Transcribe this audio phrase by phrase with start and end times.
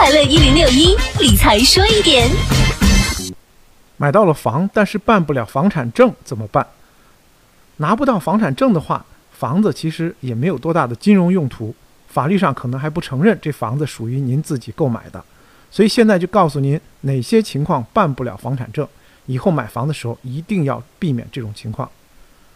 [0.00, 2.26] 快乐一零六一理财说一点。
[3.98, 6.66] 买到了房，但是办不了房产证怎么办？
[7.76, 11.74] 拿不到房产证的话，房子其实也没有多大的金融用途，
[12.08, 15.22] 法律上可能还不承认这房子属于您自己购买的。
[15.70, 18.88] 所以现在就告诉您哪些情况办不了房产证，
[19.26, 21.86] 以后买房的时候一定要避免这种情况。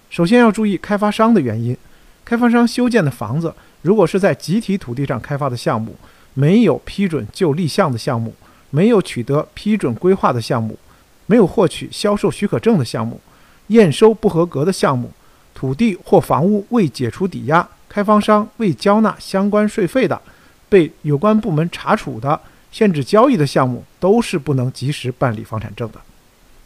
[0.09, 1.77] 首先要注意开发商的原因，
[2.25, 5.95] 开发商修建的房子如果是在集体土地上开发的项目，
[6.35, 8.35] 没有批准就立项的项目，
[8.71, 10.79] 没有取得批准规划的项目，
[11.27, 13.21] 没有获取销售许可证的项目，
[13.69, 15.11] 验收不合格的项目，
[15.55, 20.21] 土地或房屋未解除抵押，开发商未交纳相关税费的，
[20.69, 22.41] 被有关部门查处的。
[22.73, 26.01] 限制交易的项目都是不能及时办理房产证的。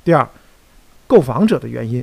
[0.03, 0.27] 第二，
[1.07, 2.03] 购房者的原因，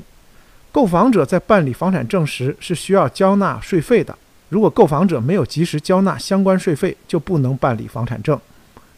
[0.71, 4.15] 购房者在办理房产证时是需要交纳税费的。
[4.49, 8.39] 如果购房者没有及时交纳相关税费，就不能办理房产证。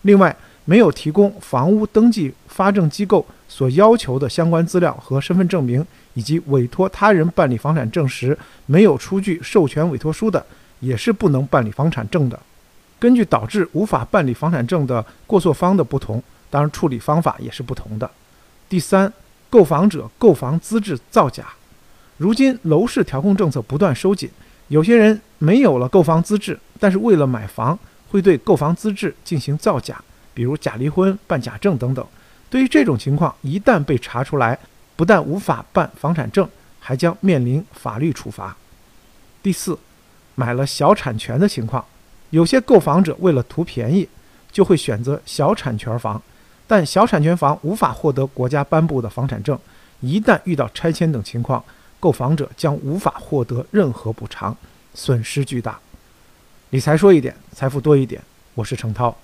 [0.02, 10.46] 另外，没有提供房屋登记发证机构所要求的相关资料和身份证明，以及委托他人办理房产证时没有出具授权委托书的，
[10.82, 12.38] 也是不能办理房产证的。
[13.00, 18.10] 根据导致无法办理房产证的过错方的不同，当然处理方法也是不同的。
[18.68, 19.12] 第三，
[19.50, 21.46] 购房者购房资质造假。
[22.18, 24.30] 如今楼市调控政策不断收紧，
[24.70, 27.78] 有些人没有了购房资质，但是为了买房，
[28.10, 30.02] 会对购房资质进行造假，
[30.34, 32.06] 比如假离婚、办假证等等。
[32.50, 34.58] 对于这种情况，一旦被查出来，
[34.96, 36.48] 不但无法办房产证，
[36.80, 38.56] 还将面临法律处罚。
[39.42, 39.78] 第四，
[40.36, 41.84] 买了小产权的情况。
[42.32, 44.08] 有些购房者为了图便宜，
[44.52, 46.22] 就会选择小产权房，
[46.68, 49.58] 但小产权房无法获得国家颁布的房产证，
[50.02, 51.64] 一旦遇到拆迁等情况，
[52.00, 54.56] 购房者将无法获得任何补偿，
[54.94, 55.80] 损失巨大。
[56.70, 58.22] 理财说一点，财富多一点。
[58.54, 59.16] 我是程涛。